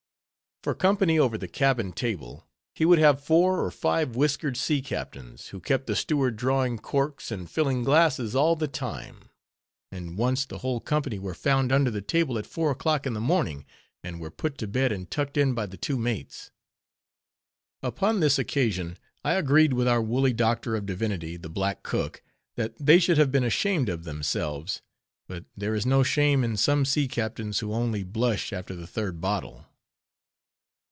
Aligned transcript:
For 0.63 0.75
company 0.75 1.17
over 1.17 1.39
the 1.39 1.47
cabin 1.47 1.91
table, 1.91 2.45
he 2.75 2.85
would 2.85 2.99
have 2.99 3.23
four 3.23 3.65
or 3.65 3.71
five 3.71 4.15
whiskered 4.15 4.55
sea 4.55 4.79
captains, 4.79 5.47
who 5.47 5.59
kept 5.59 5.87
the 5.87 5.95
steward 5.95 6.35
drawing 6.35 6.77
corks 6.77 7.31
and 7.31 7.49
filling 7.49 7.83
glasses 7.83 8.35
all 8.35 8.55
the 8.55 8.67
time. 8.67 9.31
And 9.91 10.19
once, 10.19 10.45
the 10.45 10.59
whole 10.59 10.79
company 10.79 11.17
were 11.17 11.33
found 11.33 11.71
under 11.71 11.89
the 11.89 12.03
table 12.03 12.37
at 12.37 12.45
four 12.45 12.69
o'clock 12.69 13.07
in 13.07 13.15
the 13.15 13.19
morning, 13.19 13.65
and 14.03 14.21
were 14.21 14.29
put 14.29 14.59
to 14.59 14.67
bed 14.67 14.91
and 14.91 15.09
tucked 15.09 15.35
in 15.35 15.55
by 15.55 15.65
the 15.65 15.77
two 15.77 15.97
mates. 15.97 16.51
Upon 17.81 18.19
this 18.19 18.37
occasion, 18.37 18.99
I 19.23 19.33
agreed 19.33 19.73
with 19.73 19.87
our 19.87 19.99
woolly 19.99 20.31
Doctor 20.31 20.75
of 20.75 20.85
Divinity, 20.85 21.37
the 21.37 21.49
black 21.49 21.81
cook, 21.81 22.21
that 22.55 22.75
they 22.79 22.99
should 22.99 23.17
have 23.17 23.31
been 23.31 23.43
ashamed 23.43 23.89
of 23.89 24.03
themselves; 24.03 24.83
but 25.27 25.45
there 25.57 25.73
is 25.73 25.87
no 25.87 26.03
shame 26.03 26.43
in 26.43 26.55
some 26.55 26.85
sea 26.85 27.07
captains, 27.07 27.61
who 27.61 27.73
only 27.73 28.03
blush 28.03 28.53
after 28.53 28.75
the 28.75 28.85
third 28.85 29.19
bottle. 29.19 29.65